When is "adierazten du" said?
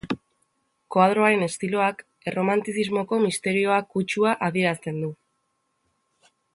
4.49-5.15